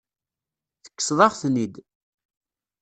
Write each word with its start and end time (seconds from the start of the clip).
Tekkseḍ-aɣ-ten-id. 0.83 1.75